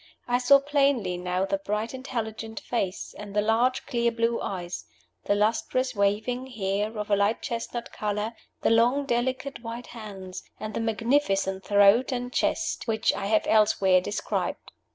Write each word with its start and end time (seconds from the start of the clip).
I 0.27 0.39
saw 0.39 0.59
plainly 0.59 1.15
now 1.15 1.45
the 1.45 1.59
bright 1.59 1.93
intelligent 1.93 2.59
face 2.59 3.13
and 3.19 3.35
the 3.35 3.41
large 3.43 3.85
clear 3.85 4.11
blue 4.11 4.41
eyes, 4.41 4.85
the 5.25 5.35
lustrous 5.35 5.93
waving 5.93 6.47
hair 6.47 6.97
of 6.97 7.11
a 7.11 7.15
light 7.15 7.43
chestnut 7.43 7.91
color, 7.93 8.33
the 8.61 8.71
long 8.71 9.05
delicate 9.05 9.61
white 9.61 9.85
hands, 9.93 10.41
and 10.59 10.73
the 10.73 10.79
magnificent 10.79 11.63
throat 11.65 12.11
and 12.11 12.33
chest 12.33 12.87
which 12.87 13.13
I 13.13 13.27
have 13.27 13.45
elsewhere 13.45 14.01
described. 14.01 14.71